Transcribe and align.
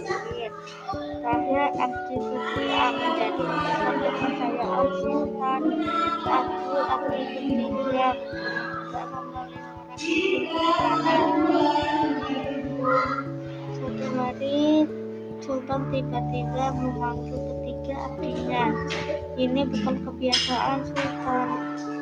lain. 0.00 0.52
Saya 1.22 1.64
aktiviti 1.76 2.64
menjadi 2.66 3.30
pusat 3.36 3.94
kepercayaan 4.00 4.88
Sultan 5.00 5.62
Abdul 6.22 6.82
Aziz 6.82 7.28
ketiga 7.36 8.08
tidak 8.16 9.06
memelihara 9.12 9.94
istana. 10.00 11.16
Suatu 13.76 14.06
hari 14.16 14.86
Sultan 15.42 15.80
tiba-tiba 15.90 16.64
memanggil 16.78 17.38
ketiga 17.38 17.94
abdinya. 18.06 18.64
Ini 19.34 19.60
bukan 19.68 19.96
kebiasaan 20.06 20.78
Sultan. 20.86 21.48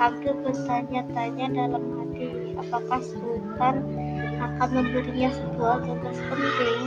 Abdul 0.00 0.36
bertanya-tanya 0.44 1.46
dalam 1.52 1.84
hati, 2.00 2.56
apakah 2.56 3.00
Sultan 3.04 3.76
akan 4.40 4.68
memberinya 4.72 5.28
sebuah 5.28 5.84
tugas 5.84 6.16
penting? 6.32 6.84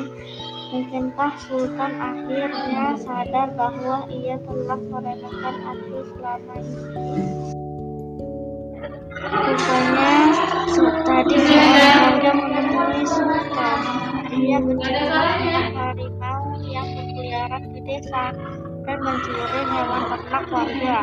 Mungkinkah 0.74 1.38
Sultan 1.38 2.02
akhirnya 2.02 2.98
sadar 2.98 3.54
bahwa 3.54 4.10
ia 4.10 4.42
telah 4.42 4.82
meremehkan 4.82 5.56
Abdul 5.70 6.02
selama 6.18 6.54
ini? 6.66 6.82
Rupanya 9.22 10.14
tadi 11.06 11.38
seorang 11.46 11.94
raja 11.94 12.32
menemui 12.34 13.06
Sultan. 13.06 13.80
Dia 14.34 14.58
bercerita 14.66 15.22
tentang 15.38 15.74
harimau 15.78 16.42
yang 16.66 16.88
berkeliaran 16.90 17.64
di 17.70 17.80
desa 17.86 18.34
dan 18.90 18.98
mencuri 18.98 19.62
hewan 19.70 20.04
ternak 20.10 20.46
warga. 20.50 20.98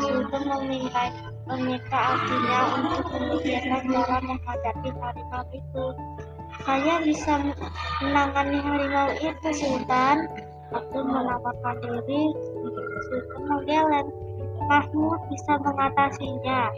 Sultan 0.00 0.42
meminta 0.48 1.04
meminta 1.44 1.98
artinya 2.16 2.60
untuk 2.72 3.04
memikirkan 3.12 3.82
cara 3.84 4.16
menghadapi 4.24 4.90
harimau 4.96 5.44
itu. 5.52 5.86
Saya 6.60 7.00
bisa 7.00 7.40
menangani 8.04 8.58
harimau 8.60 9.08
itu, 9.16 9.50
Sultan. 9.56 10.28
Abdul 10.70 11.02
menawarkan 11.02 11.76
diri. 11.82 12.22
Sultan 13.10 13.42
menggeleng. 13.48 14.08
Mahmud 14.70 15.18
bisa 15.32 15.58
mengatasinya. 15.66 16.70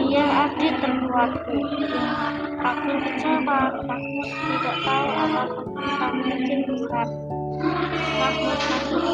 Dia 0.00 0.24
abdi 0.48 0.68
terkuatku. 0.80 1.58
Abdul 2.62 2.98
kecewa. 3.04 3.60
Mahmud 3.84 4.28
tidak 4.32 4.76
tahu 4.86 5.06
apa 5.12 5.42
tentang 5.50 6.14
kecil 6.24 6.60
besar. 6.72 7.08
Mahmud 8.16 8.58
masuk 8.64 9.04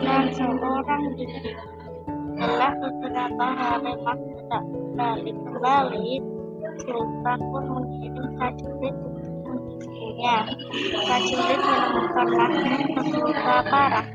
dan 0.00 0.24
seorang 0.32 1.02
diri. 1.18 1.52
Setelah 2.36 2.72
beberapa 2.78 3.46
hari 3.52 3.92
Mahmud 4.00 4.40
tak 4.48 4.64
kembali 4.64 5.32
kembali, 5.44 6.08
Sultan 6.84 7.38
pun 7.52 7.64
mengirim 7.68 8.26
prajurit 8.36 8.96
mengisinya. 10.16 10.36
Prajurit 11.04 11.60
menemukan 11.60 12.28
Mahmud 12.32 12.88
terluka 12.96 13.56
parah. 13.68 14.06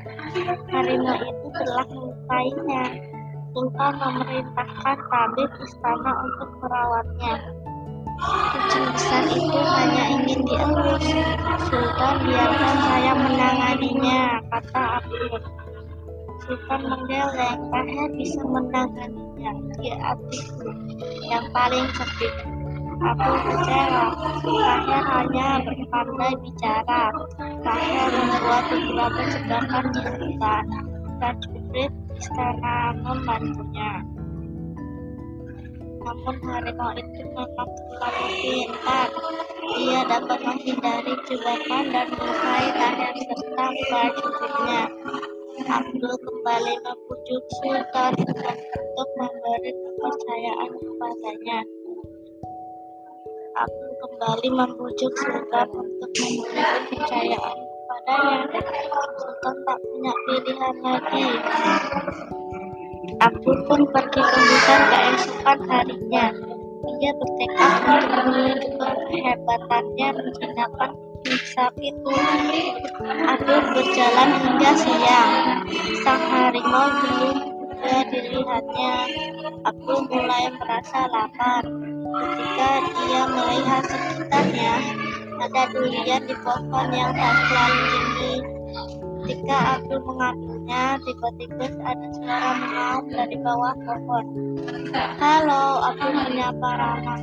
Harimau 0.72 1.18
itu 1.22 1.48
telah 1.54 1.86
melukainya. 1.86 2.84
Sultan 3.52 3.92
memerintahkan 4.00 4.96
tabib 5.12 5.50
istana 5.60 6.12
untuk 6.24 6.50
merawatnya. 6.64 7.34
Kucing 8.22 8.86
besar 8.96 9.24
itu 9.28 9.60
hanya 9.60 10.04
ingin 10.16 10.40
dielus. 10.46 11.06
Sultan 11.68 12.14
biarkan 12.24 12.76
saya 12.80 13.12
menanganinya, 13.12 14.40
kata 14.48 14.82
Abdul. 15.02 15.36
Sultan 16.48 16.80
menggeleng, 16.88 17.60
saya 17.68 18.04
bisa 18.16 18.40
menanganinya. 18.46 19.52
Dia 19.82 19.96
adikku 20.16 20.70
yang 21.28 21.44
paling 21.52 21.84
cerdik. 21.92 22.61
Aku 23.02 23.34
kecewa. 23.34 24.04
Saya 24.46 24.98
hanya 25.10 25.48
berpandai 25.66 26.34
bicara. 26.38 27.10
Saya 27.66 28.02
membuat 28.14 28.64
beberapa 28.70 29.22
jebakan 29.26 29.84
di 29.90 30.00
hutan. 30.06 30.64
Prajurit 31.18 31.92
istana 32.14 32.94
membantunya. 33.02 33.92
Namun 36.02 36.36
harimau 36.46 36.94
itu 36.94 37.22
memang 37.26 37.70
terlalu 37.74 38.26
pintar. 38.38 39.08
Ia 39.82 40.00
dapat 40.06 40.38
menghindari 40.46 41.14
jebakan 41.26 41.84
dan 41.90 42.06
melukai 42.14 42.66
tangan 42.70 43.14
serta 43.18 43.66
prajuritnya. 43.90 44.82
Abdul 45.62 46.14
kembali 46.22 46.74
membujuk 46.86 47.44
Sultan 47.62 48.12
untuk 48.14 49.08
memberi 49.18 49.70
kepercayaan 49.74 50.70
kepadanya. 50.74 51.81
Abdul 53.52 53.92
kembali 54.00 54.48
membujuk 54.48 55.12
Sultan 55.12 55.68
untuk 55.76 56.08
memberi 56.16 56.40
kepercayaan 56.40 57.56
kepadanya. 57.60 58.60
Sultan 59.20 59.56
tak 59.68 59.78
punya 59.84 60.12
pilihan 60.24 60.76
lagi. 60.80 61.26
Abdul 63.20 63.58
pun 63.68 63.80
pergi 63.92 64.22
ke 64.24 64.40
hutan 64.40 64.80
keesokan 64.88 65.58
harinya. 65.68 66.26
Ia 66.82 67.12
bertekad 67.12 67.72
untuk 67.92 68.22
menunjukkan 68.32 68.96
kehebatannya 69.12 70.08
menjinakkan 70.16 70.90
hisap 71.28 71.72
itu. 71.76 72.14
Abdul 73.04 73.60
berjalan 73.76 74.30
hingga 74.40 74.72
siang. 74.80 75.32
Sang 76.00 76.24
harimau 76.24 76.88
belum 77.04 77.36
juga 77.36 77.96
dilihatnya. 78.08 78.94
Abdul 79.68 80.00
mulai 80.08 80.48
merasa 80.56 81.04
lapar. 81.12 81.64
Ketika 82.12 82.70
dia 82.92 83.22
melihat 83.24 83.82
sekitarnya, 83.88 84.74
ada 85.40 85.62
durian 85.72 86.22
di 86.28 86.36
pohon 86.44 86.86
yang 86.92 87.10
tak 87.16 87.34
terlalu 87.48 87.80
tinggi. 87.88 88.34
Ketika 89.22 89.56
Abdul 89.80 90.00
mengambilnya, 90.04 91.00
tiba-tiba 91.00 91.66
ada 91.80 92.06
suara 92.12 92.50
mengaum 92.60 93.04
dari 93.08 93.36
bawah 93.40 93.74
pohon. 93.80 94.24
Halo, 94.92 95.64
Abdul 95.88 96.12
menyapa 96.12 96.68
ramah. 96.76 97.20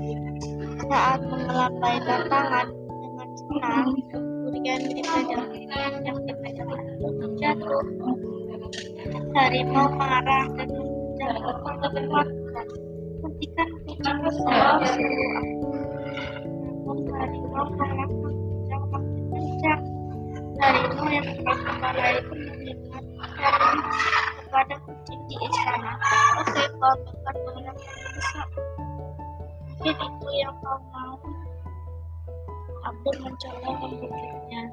Saat 0.90 1.20
mengelambaikan 1.22 2.22
tangan 2.26 2.68
dengan 2.74 3.30
senang, 3.38 3.88
durian 4.18 4.80
dipegang 4.90 5.50
itu 5.54 7.26
jatuh. 7.38 7.86
Harimau 9.38 9.88
marah 9.94 10.50
dan 10.58 10.68
menjatuhkan 10.74 11.76
kekuatan. 11.78 12.30
Hentikan 12.50 12.89
kencang. 19.30 19.82
Harimau 20.60 21.08
yang 21.08 21.24
kepada 24.50 24.76
kucing 24.84 25.22
di 25.32 25.36
istana. 25.40 25.94
Oke, 26.44 26.64
kau 26.68 26.96
besar. 27.00 27.36
Mungkin 29.80 29.96
itu 29.96 30.28
yang 30.36 30.56
kau 30.60 30.80
mau. 30.92 31.16
Abdul 32.80 33.16
mencoba 33.24 33.70
membukanya. 33.80 34.64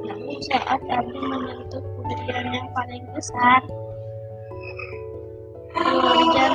Namun 0.00 0.38
saat 0.48 0.80
Abdul 0.88 1.24
menyentuh 1.28 1.82
durian 1.84 2.46
yang 2.54 2.68
paling 2.72 3.04
besar, 3.12 3.60
durian 5.76 6.54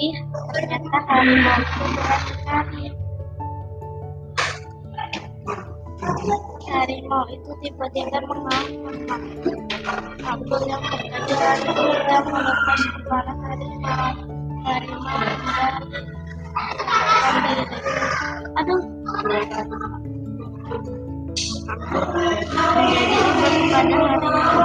tapi 0.00 0.16
ternyata 0.56 0.96
itu 1.60 1.84
berat 1.92 2.22
sekali 2.32 2.84
harimau 6.72 7.24
itu 7.28 7.50
tiba-tiba 7.60 8.18
mengamuk 8.24 8.96
Abdul 10.24 10.62
yang 10.64 10.80
berkejaran 10.88 11.68
sudah 11.68 12.20
melepas 12.32 12.80
kepala 12.80 13.32
harimau 13.44 14.08
harimau 14.64 15.16
menjadi 15.20 16.00
aduh 18.56 18.80
menjadi 19.20 19.76
imbas 23.20 23.56
pada 23.68 24.00
harimau 24.00 24.59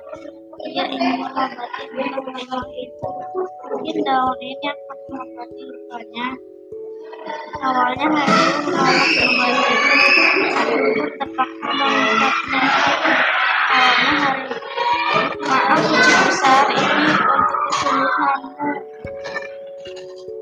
saja 0.00 0.42
dia 0.62 0.84
ingin 0.86 1.18
mengobati 1.18 1.84
harimau 1.90 2.64
itu 2.78 3.08
mungkin 3.66 3.96
daun 4.06 4.38
ini 4.38 4.66
akan 4.70 4.98
mengobati 5.10 5.62
lukanya. 5.66 6.26
Awalnya 7.62 8.06
harimau 8.06 8.62
menolak 8.62 9.08
kembali. 9.10 9.62
Abdul 10.62 10.90
pun 10.96 11.08
terpaksa 11.18 11.68
mengungkapnya. 11.74 12.62
Awalnya 13.72 14.12
harimau, 14.22 14.62
maaf 15.50 15.80
kucing 15.82 16.22
besar 16.30 16.66
ini 16.70 17.10
untuk 17.10 17.60
kesembuhanmu. 17.66 18.70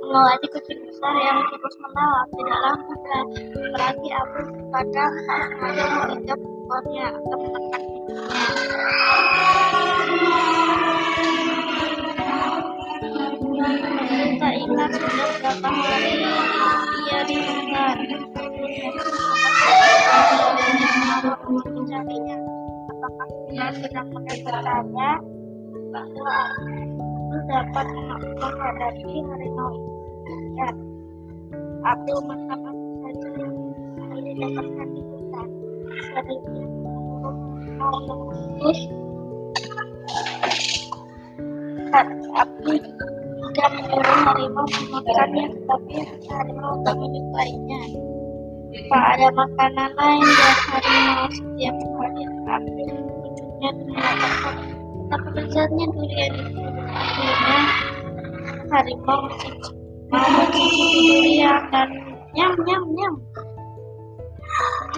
Melewati 0.00 0.46
kucing 0.52 0.80
besar 0.84 1.14
yang 1.16 1.38
terus 1.48 1.76
menolak 1.80 2.26
tidaklah 2.34 2.76
mudah. 2.76 3.24
Apalagi 3.56 4.08
Abdul 4.12 4.46
kadang 4.68 5.12
sengaja 5.24 5.84
menginjak 5.96 6.38
ekornya 6.38 7.06
atau 7.14 7.36
menekan 7.40 7.82
pipinya. 7.88 9.09
Sudah 14.90 15.10
berapa 15.38 15.68
hari. 15.70 16.14
Apakah 22.90 23.28
sedang 23.80 24.08
dapat 27.46 27.86
menghadapi 28.40 29.14
harimau 29.30 29.70
itu? 29.78 30.34
Ya, 30.58 30.68
Abdul 31.86 32.20
saja 33.00 33.28
yang 33.38 33.54
ia 34.10 34.32
dapatkan 34.42 34.88
di 34.90 35.02
hutan. 35.06 35.48
Seringnya 36.10 36.66
mau 37.78 37.96
memutus 38.04 38.78
Abdul 42.34 42.78
harimau 44.30 44.62
memakannya, 44.62 45.44
tetapi 45.50 45.94
harimau 46.30 46.74
tak 46.86 46.94
menyukainya. 46.94 47.82
Tak 48.86 49.04
ada 49.18 49.28
makanan 49.34 49.90
lain 49.98 50.22
buat 50.22 50.58
harimau 50.70 51.26
setiap 51.34 51.76
hari. 51.98 52.22
Abdul 52.50 52.90
wujudnya 53.10 53.70
mengatakan 53.74 54.54
betapa 55.10 55.28
durian 55.34 56.32
itu. 56.38 56.62
Akhirnya 56.94 57.58
harimau 58.70 59.18
mencicipi, 59.26 59.70
mau 60.14 60.26
mencicipi 60.30 60.98
durian 61.10 61.62
dan 61.74 61.88
nyam 62.38 62.54
nyam 62.62 62.82
nyam. 62.94 63.14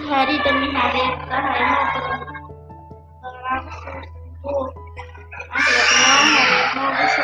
Hari 0.03 0.35
demi 0.45 0.69
hari 0.77 1.03
harimau 1.25 1.81
berlangsung 3.17 3.97
sembuh. 4.05 4.67
Akhirnya 5.49 6.13
harimau 6.21 6.89
bisa 7.01 7.23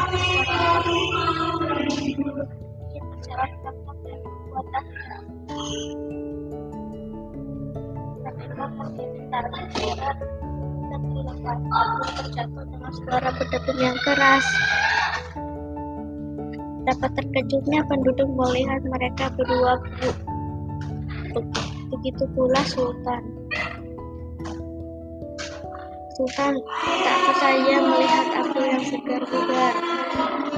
Terjatuh 12.21 12.63
dengan 12.69 12.91
suara 12.93 13.29
berdebum 13.33 13.77
yang 13.81 13.97
keras. 14.05 14.45
Dapat 16.85 17.11
terkejutnya 17.17 17.81
penduduk 17.89 18.29
melihat 18.37 18.81
mereka 18.85 19.33
berdua. 19.33 19.81
Begitu 21.89 22.23
pula 22.37 22.61
Sultan. 22.69 23.21
Sultan 26.21 26.53
tak 27.01 27.17
percaya 27.25 27.75
melihat 27.81 28.25
Abdul 28.45 28.65
yang 28.67 28.85
segar 28.85 29.21
bugar. 29.25 29.73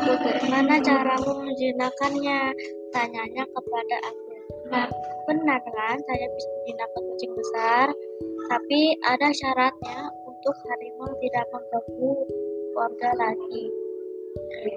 Bagaimana 0.04 0.76
caramu 0.84 1.32
menjinakkannya? 1.40 2.52
Tanyanya 2.92 3.44
kepada 3.48 3.96
Abdul. 4.12 4.42
Nah, 4.70 4.88
benar 5.28 5.60
kan 5.64 5.98
saya 6.04 6.25
bisa 6.36 6.50
menjinakkan 6.60 7.02
kucing 7.08 7.34
besar, 7.34 7.88
tapi 8.52 8.81
ada 9.08 9.28
syaratnya 9.31 10.00
untuk 10.28 10.56
harimau 10.68 11.12
tidak 11.24 11.46
mengganggu 11.52 12.14
keluarga 12.74 13.10
lagi. 13.16 13.66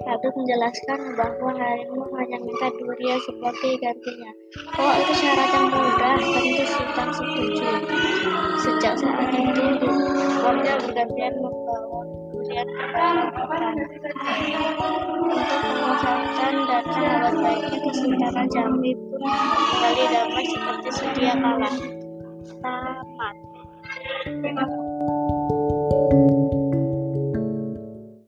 Abdul 0.07 0.31
menjelaskan 0.37 1.17
bahwa 1.17 1.49
harimau 1.57 2.07
hanya 2.15 2.37
minta 2.39 2.69
durian 2.77 3.19
sebagai 3.25 3.73
gantinya. 3.81 4.31
Oh, 4.77 4.93
itu 4.95 5.13
syarat 5.17 5.49
yang 5.49 5.67
mudah, 5.73 6.15
tentu 6.21 6.63
Sultan 6.69 7.09
setuju. 7.11 7.69
Sejak 8.61 8.93
saat 9.01 9.29
itu, 9.33 9.65
keluarga 10.37 10.73
bergantian 10.85 11.33
kepada 12.65 13.67
Sultan. 13.75 14.15
Untuk 15.27 15.61
memanfaatkan 15.67 16.53
dan 16.65 16.83
baiknya 17.43 17.77
Kesultanan 17.85 18.47
Jambi 18.49 18.91
pun 18.97 19.21
kembali 19.21 20.03
damai 20.09 20.45
seperti 20.49 20.89
sedia 20.95 21.33
kala. 21.37 21.69
Tamat. 22.63 23.35